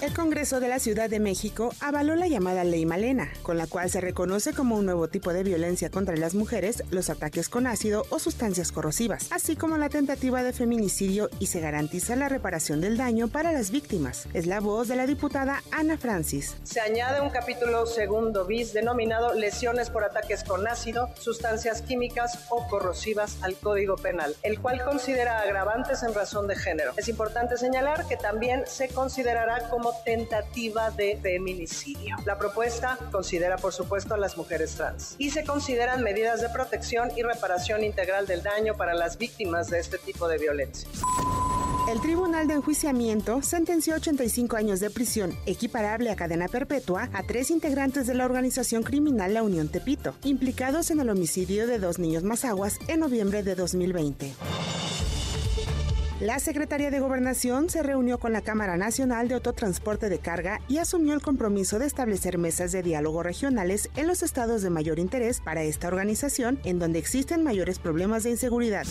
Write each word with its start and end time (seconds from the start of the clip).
El 0.00 0.14
Congreso 0.14 0.60
de 0.60 0.68
la 0.68 0.78
Ciudad 0.78 1.10
de 1.10 1.18
México 1.18 1.74
avaló 1.80 2.14
la 2.14 2.28
llamada 2.28 2.62
Ley 2.62 2.86
Malena, 2.86 3.32
con 3.42 3.58
la 3.58 3.66
cual 3.66 3.90
se 3.90 4.00
reconoce 4.00 4.52
como 4.54 4.76
un 4.76 4.86
nuevo 4.86 5.08
tipo 5.08 5.32
de 5.32 5.42
violencia 5.42 5.90
contra 5.90 6.16
las 6.16 6.34
mujeres 6.34 6.84
los 6.90 7.10
ataques 7.10 7.48
con 7.48 7.66
ácido 7.66 8.04
o 8.10 8.20
sustancias 8.20 8.70
corrosivas, 8.70 9.26
así 9.32 9.56
como 9.56 9.76
la 9.76 9.88
tentativa 9.88 10.44
de 10.44 10.52
feminicidio 10.52 11.28
y 11.40 11.46
se 11.46 11.58
garantiza 11.58 12.14
la 12.14 12.28
reparación 12.28 12.80
del 12.80 12.96
daño 12.96 13.26
para 13.26 13.50
las 13.50 13.72
víctimas. 13.72 14.28
Es 14.34 14.46
la 14.46 14.60
voz 14.60 14.86
de 14.86 14.94
la 14.94 15.06
diputada 15.06 15.64
Ana 15.72 15.98
Francis. 15.98 16.54
Se 16.62 16.80
añade 16.80 17.20
un 17.20 17.30
capítulo 17.30 17.84
segundo 17.84 18.44
bis 18.44 18.72
denominado 18.72 19.34
lesiones 19.34 19.90
por 19.90 20.04
ataques 20.04 20.44
con 20.44 20.68
ácido, 20.68 21.08
sustancias 21.18 21.82
químicas 21.82 22.38
o 22.50 22.68
corrosivas 22.68 23.36
al 23.42 23.56
Código 23.56 23.96
Penal, 23.96 24.36
el 24.44 24.60
cual 24.60 24.84
considera 24.84 25.40
agravantes 25.40 26.04
en 26.04 26.14
razón 26.14 26.46
de 26.46 26.54
género. 26.54 26.92
Es 26.96 27.08
importante 27.08 27.56
señalar 27.56 28.06
que 28.06 28.16
también 28.16 28.62
se 28.68 28.86
como 29.70 29.92
tentativa 30.04 30.90
de 30.90 31.18
feminicidio. 31.20 32.16
La 32.24 32.38
propuesta 32.38 32.98
considera, 33.10 33.56
por 33.56 33.72
supuesto, 33.72 34.14
a 34.14 34.18
las 34.18 34.36
mujeres 34.36 34.74
trans 34.74 35.16
y 35.18 35.30
se 35.30 35.44
consideran 35.44 36.02
medidas 36.02 36.40
de 36.40 36.48
protección 36.48 37.10
y 37.16 37.22
reparación 37.22 37.84
integral 37.84 38.26
del 38.26 38.42
daño 38.42 38.74
para 38.76 38.94
las 38.94 39.18
víctimas 39.18 39.68
de 39.70 39.80
este 39.80 39.98
tipo 39.98 40.28
de 40.28 40.38
violencia. 40.38 40.88
El 41.90 42.02
Tribunal 42.02 42.46
de 42.46 42.54
Enjuiciamiento 42.54 43.40
sentenció 43.40 43.94
85 43.94 44.56
años 44.56 44.78
de 44.78 44.90
prisión, 44.90 45.34
equiparable 45.46 46.10
a 46.10 46.16
cadena 46.16 46.46
perpetua, 46.46 47.08
a 47.14 47.22
tres 47.22 47.50
integrantes 47.50 48.06
de 48.06 48.12
la 48.12 48.26
organización 48.26 48.82
criminal 48.82 49.32
La 49.32 49.42
Unión 49.42 49.68
Tepito, 49.68 50.14
implicados 50.22 50.90
en 50.90 51.00
el 51.00 51.08
homicidio 51.08 51.66
de 51.66 51.78
dos 51.78 51.98
niños 51.98 52.24
mazaguas 52.24 52.78
en 52.88 53.00
noviembre 53.00 53.42
de 53.42 53.54
2020. 53.54 54.34
La 56.20 56.40
Secretaría 56.40 56.90
de 56.90 56.98
Gobernación 56.98 57.70
se 57.70 57.80
reunió 57.80 58.18
con 58.18 58.32
la 58.32 58.40
Cámara 58.40 58.76
Nacional 58.76 59.28
de 59.28 59.36
Autotransporte 59.36 60.08
de 60.08 60.18
Carga 60.18 60.60
y 60.66 60.78
asumió 60.78 61.14
el 61.14 61.22
compromiso 61.22 61.78
de 61.78 61.86
establecer 61.86 62.38
mesas 62.38 62.72
de 62.72 62.82
diálogo 62.82 63.22
regionales 63.22 63.88
en 63.94 64.08
los 64.08 64.24
estados 64.24 64.62
de 64.62 64.70
mayor 64.70 64.98
interés 64.98 65.38
para 65.38 65.62
esta 65.62 65.86
organización, 65.86 66.58
en 66.64 66.80
donde 66.80 66.98
existen 66.98 67.44
mayores 67.44 67.78
problemas 67.78 68.24
de 68.24 68.30
inseguridad. 68.30 68.84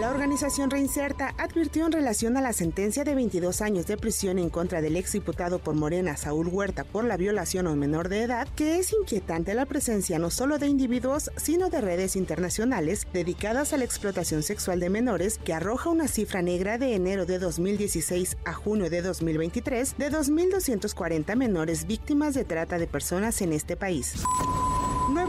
La 0.00 0.10
organización 0.10 0.70
Reinserta 0.70 1.34
advirtió 1.38 1.86
en 1.86 1.92
relación 1.92 2.36
a 2.36 2.42
la 2.42 2.52
sentencia 2.52 3.02
de 3.02 3.14
22 3.14 3.62
años 3.62 3.86
de 3.86 3.96
prisión 3.96 4.38
en 4.38 4.50
contra 4.50 4.82
del 4.82 4.94
exdiputado 4.94 5.58
por 5.58 5.74
Morena 5.74 6.18
Saúl 6.18 6.48
Huerta 6.48 6.84
por 6.84 7.04
la 7.04 7.16
violación 7.16 7.66
a 7.66 7.70
un 7.70 7.78
menor 7.78 8.10
de 8.10 8.22
edad 8.22 8.46
que 8.56 8.78
es 8.78 8.92
inquietante 8.92 9.54
la 9.54 9.64
presencia 9.64 10.18
no 10.18 10.30
solo 10.30 10.58
de 10.58 10.66
individuos, 10.66 11.30
sino 11.36 11.70
de 11.70 11.80
redes 11.80 12.14
internacionales 12.14 13.06
dedicadas 13.14 13.72
a 13.72 13.78
la 13.78 13.84
explotación 13.84 14.42
sexual 14.42 14.80
de 14.80 14.90
menores 14.90 15.38
que 15.38 15.54
arroja 15.54 15.88
una 15.88 16.08
cifra 16.08 16.42
negra 16.42 16.76
de 16.76 16.94
enero 16.94 17.24
de 17.24 17.38
2016 17.38 18.36
a 18.44 18.52
junio 18.52 18.90
de 18.90 19.00
2023 19.00 19.96
de 19.96 20.10
2.240 20.10 21.36
menores 21.36 21.86
víctimas 21.86 22.34
de 22.34 22.44
trata 22.44 22.76
de 22.76 22.86
personas 22.86 23.40
en 23.40 23.54
este 23.54 23.76
país. 23.76 24.12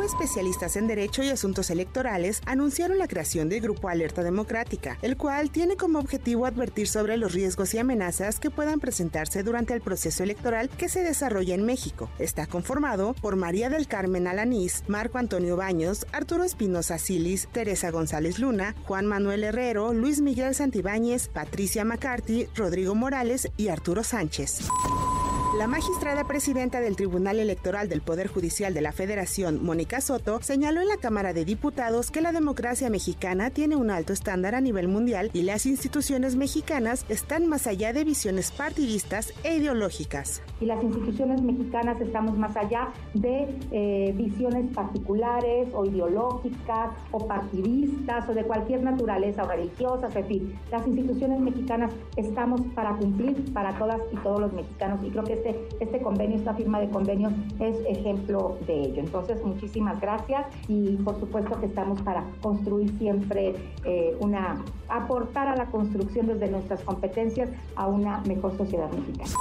Especialistas 0.08 0.78
en 0.78 0.88
Derecho 0.88 1.22
y 1.22 1.30
Asuntos 1.30 1.70
Electorales 1.70 2.42
anunciaron 2.46 2.98
la 2.98 3.10
creación 3.10 3.50
del 3.50 3.60
Grupo 3.60 3.90
Alerta 3.90 4.24
Democrática, 4.24 4.98
el 5.02 5.18
cual 5.18 5.52
tiene 5.52 5.76
como 5.76 6.00
objetivo 6.00 6.46
advertir 6.46 6.88
sobre 6.88 7.18
los 7.18 7.34
riesgos 7.34 7.74
y 7.74 7.78
amenazas 7.78 8.40
que 8.40 8.50
puedan 8.50 8.80
presentarse 8.80 9.44
durante 9.44 9.74
el 9.74 9.82
proceso 9.82 10.24
electoral 10.24 10.70
que 10.70 10.88
se 10.88 11.04
desarrolla 11.04 11.56
en 11.56 11.66
México. 11.66 12.10
Está 12.20 12.48
conformado 12.48 13.16
por 13.16 13.36
María 13.36 13.70
del 13.70 13.90
Carmen 13.90 14.28
Alanís, 14.28 14.86
Marco 14.88 15.18
Antonio 15.18 15.58
Baños, 15.58 16.08
Arturo 16.14 16.46
Espinosa 16.46 17.00
Silis, 17.00 17.50
Teresa 17.52 17.92
González 17.92 18.40
Luna, 18.40 18.76
Juan 18.86 19.08
Manuel 19.08 19.44
Herrero, 19.44 19.92
Luis 19.92 20.22
Miguel 20.22 20.56
Santibáñez, 20.56 21.28
Patricia 21.28 21.84
McCarthy, 21.84 22.48
Rodrigo 22.56 22.96
Morales 22.96 23.50
y 23.58 23.68
Arturo 23.68 24.06
Sánchez. 24.06 24.62
La 25.58 25.66
magistrada 25.66 26.24
presidenta 26.26 26.82
del 26.82 26.96
Tribunal 26.96 27.40
Electoral 27.40 27.90
del 27.90 28.02
Poder 28.02 28.28
Judicial 28.28 28.76
de 28.76 28.82
la 28.82 28.92
Federación, 28.92 29.66
Mónica 29.66 30.02
Soto, 30.02 30.40
señaló 30.44 30.82
en 30.82 30.88
la 30.88 30.98
Cámara 30.98 31.34
de 31.34 31.46
Diputados 31.46 32.12
que 32.12 32.22
la 32.22 32.32
democracia 32.32 32.92
mexicana 32.92 33.50
tiene 33.50 33.76
un 33.76 33.90
alto 33.90 34.14
estándar 34.14 34.54
a 34.54 34.62
nivel 34.62 34.88
mundial 34.88 35.32
y 35.34 35.42
las 35.42 35.66
instituciones 35.66 36.36
mexicanas 36.36 37.08
están 37.10 37.48
más 37.48 37.66
allá 37.66 37.92
de 37.92 38.04
visiones 38.04 38.52
partidistas 38.52 39.34
e 39.44 39.56
ideológicas. 39.56 40.44
Y 40.62 40.66
las 40.66 40.84
instituciones 40.84 41.42
mexicanas 41.42 42.00
estamos 42.02 42.38
más 42.38 42.56
allá 42.56 42.90
de 43.16 43.50
eh, 43.72 44.14
visiones 44.16 44.72
particulares 44.76 45.70
o 45.74 45.86
ideológicas 45.86 46.92
o 47.10 47.26
partidistas 47.26 48.30
o 48.30 48.34
de 48.36 48.44
cualquier 48.44 48.84
naturaleza 48.84 49.44
o 49.44 49.48
religiosas, 49.48 50.16
en 50.16 50.26
fin. 50.28 50.60
Las 50.70 50.86
instituciones 50.86 51.40
mexicanas 51.40 51.92
estamos 52.16 52.62
para 52.76 52.96
cumplir 52.96 53.52
para 53.54 53.76
todas 53.80 54.00
y 54.14 54.18
todos 54.18 54.40
los 54.40 54.54
mexicanos 54.54 55.04
y 55.04 55.10
creo 55.10 55.24
que 55.24 55.34
este, 55.34 55.47
este 55.80 56.02
convenio, 56.02 56.38
esta 56.38 56.54
firma 56.54 56.80
de 56.80 56.90
convenios 56.90 57.34
es 57.60 57.78
ejemplo 57.88 58.58
de 58.66 58.82
ello. 58.82 59.00
Entonces, 59.00 59.44
muchísimas 59.44 60.00
gracias 60.00 60.46
y 60.68 60.98
por 60.98 61.20
supuesto 61.20 61.60
que 61.60 61.68
estamos 61.68 62.02
para 62.02 62.24
construir 62.42 62.98
siempre 62.98 63.56
eh, 63.86 64.16
una, 64.20 64.64
aportar 64.90 65.48
a 65.48 65.56
la 65.56 65.68
construcción 65.68 66.28
desde 66.28 66.50
nuestras 66.50 66.82
competencias 66.82 67.50
a 67.76 67.88
una 67.88 68.22
mejor 68.22 68.56
sociedad 68.58 68.90
mexicana. 68.92 69.32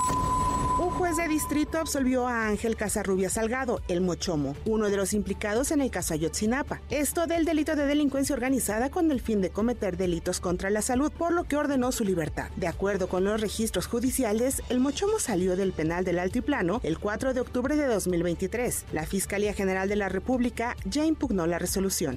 Un 0.79 0.91
juez 0.91 1.17
de 1.17 1.27
distrito 1.27 1.79
absolvió 1.79 2.29
a 2.29 2.49
Ángel 2.49 2.77
Casarrubia 2.77 3.31
Salgado, 3.31 3.81
el 3.89 4.03
Mochomo, 4.03 4.55
uno 4.67 4.91
de 4.91 4.99
los 4.99 5.15
implicados 5.15 5.71
en 5.71 5.81
el 5.81 5.91
caso 5.91 6.13
Ayotzinapa. 6.13 6.83
Esto 6.91 7.27
del 7.27 7.47
delito 7.47 7.77
de 7.77 7.87
delincuencia 7.87 8.35
organizada 8.35 8.91
con 8.91 9.11
el 9.11 9.23
fin 9.23 9.41
de 9.41 9.49
cometer 9.49 9.97
delitos 9.97 10.39
contra 10.39 10.69
la 10.69 10.83
salud, 10.83 11.11
por 11.11 11.33
lo 11.33 11.45
que 11.45 11.57
ordenó 11.57 11.93
su 11.93 12.05
libertad. 12.05 12.51
De 12.57 12.67
acuerdo 12.67 13.09
con 13.09 13.25
los 13.25 13.41
registros 13.41 13.87
judiciales, 13.87 14.63
el 14.69 14.81
Mochomo 14.81 15.19
salió 15.19 15.57
del 15.57 15.73
penal 15.73 16.05
del 16.05 16.19
Altiplano 16.19 16.81
el 16.83 16.99
4 16.99 17.33
de 17.33 17.41
octubre 17.41 17.75
de 17.75 17.87
2023. 17.87 18.85
La 18.93 19.07
Fiscalía 19.07 19.55
General 19.55 19.89
de 19.89 19.97
la 19.97 20.11
República 20.11 20.77
ya 20.85 21.07
impugnó 21.07 21.47
la 21.47 21.59
resolución. 21.59 22.17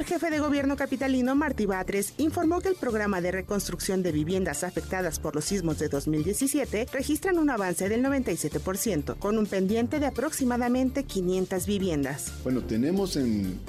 El 0.00 0.06
jefe 0.06 0.30
de 0.30 0.40
gobierno 0.40 0.76
capitalino 0.76 1.34
Martí 1.34 1.66
Batres 1.66 2.14
informó 2.16 2.62
que 2.62 2.70
el 2.70 2.74
programa 2.74 3.20
de 3.20 3.32
reconstrucción 3.32 4.02
de 4.02 4.12
viviendas 4.12 4.64
afectadas 4.64 5.18
por 5.18 5.34
los 5.34 5.44
sismos 5.44 5.78
de 5.78 5.90
2017 5.90 6.86
registran 6.90 7.36
un 7.36 7.50
avance 7.50 7.86
del 7.86 8.02
97%, 8.02 9.18
con 9.18 9.36
un 9.36 9.44
pendiente 9.44 10.00
de 10.00 10.06
aproximadamente 10.06 11.04
500 11.04 11.66
viviendas. 11.66 12.32
Bueno, 12.42 12.62
tenemos 12.62 13.18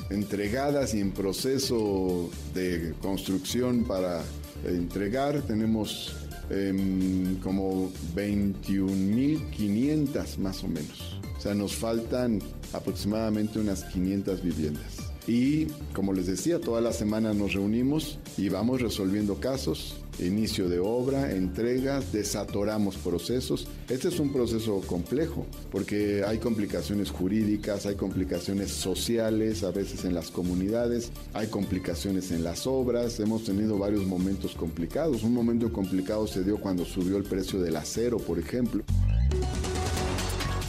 entregadas 0.09 0.93
y 0.93 1.01
en 1.01 1.11
proceso 1.11 2.29
de 2.53 2.93
construcción 3.01 3.83
para 3.83 4.23
entregar, 4.63 5.41
tenemos 5.41 6.15
em, 6.49 7.41
como 7.41 7.91
21.500 8.15 10.37
más 10.37 10.63
o 10.63 10.69
menos. 10.69 11.19
O 11.37 11.41
sea, 11.41 11.53
nos 11.53 11.75
faltan 11.75 12.41
aproximadamente 12.71 13.59
unas 13.59 13.83
500 13.83 14.41
viviendas. 14.41 15.00
Y 15.27 15.65
como 15.93 16.13
les 16.13 16.27
decía, 16.27 16.59
toda 16.59 16.81
la 16.81 16.93
semana 16.93 17.33
nos 17.33 17.53
reunimos 17.53 18.17
y 18.37 18.49
vamos 18.49 18.81
resolviendo 18.81 19.35
casos, 19.35 19.97
inicio 20.19 20.67
de 20.67 20.79
obra, 20.79 21.31
entregas, 21.31 22.11
desatoramos 22.11 22.97
procesos. 22.97 23.67
Este 23.87 24.07
es 24.07 24.19
un 24.19 24.33
proceso 24.33 24.81
complejo 24.81 25.45
porque 25.71 26.23
hay 26.25 26.39
complicaciones 26.39 27.11
jurídicas, 27.11 27.85
hay 27.85 27.95
complicaciones 27.95 28.71
sociales, 28.71 29.63
a 29.63 29.71
veces 29.71 30.05
en 30.05 30.15
las 30.15 30.31
comunidades, 30.31 31.11
hay 31.33 31.47
complicaciones 31.47 32.31
en 32.31 32.43
las 32.43 32.65
obras, 32.65 33.19
hemos 33.19 33.43
tenido 33.43 33.77
varios 33.77 34.05
momentos 34.05 34.55
complicados. 34.55 35.23
Un 35.23 35.33
momento 35.33 35.71
complicado 35.71 36.25
se 36.25 36.43
dio 36.43 36.57
cuando 36.57 36.83
subió 36.83 37.17
el 37.17 37.23
precio 37.23 37.61
del 37.61 37.75
acero, 37.75 38.17
por 38.17 38.39
ejemplo 38.39 38.83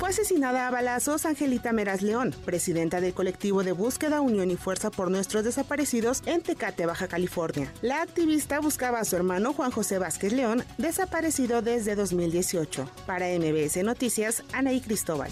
asesinada 0.06 0.66
a 0.66 0.70
balazos 0.70 1.26
Angelita 1.26 1.72
Meraz 1.72 2.02
León, 2.02 2.34
presidenta 2.44 3.00
del 3.00 3.14
colectivo 3.14 3.62
de 3.62 3.72
búsqueda 3.72 4.20
Unión 4.20 4.50
y 4.50 4.56
Fuerza 4.56 4.90
por 4.90 5.10
Nuestros 5.10 5.44
Desaparecidos 5.44 6.22
en 6.27 6.42
Tecate, 6.42 6.86
Baja 6.86 7.09
California. 7.09 7.72
La 7.82 8.03
activista 8.03 8.60
buscaba 8.60 9.00
a 9.00 9.04
su 9.04 9.16
hermano 9.16 9.53
Juan 9.53 9.71
José 9.71 9.98
Vázquez 9.98 10.32
León, 10.32 10.65
desaparecido 10.78 11.62
desde 11.62 11.94
2018. 11.94 12.88
Para 13.06 13.27
MBS 13.27 13.82
Noticias, 13.84 14.42
Anaí 14.53 14.80
Cristóbal. 14.80 15.30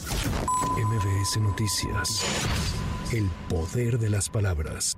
MBS 0.77 1.41
Noticias. 1.41 2.25
El 3.13 3.29
poder 3.49 3.99
de 3.99 4.11
las 4.11 4.29
palabras. 4.29 4.97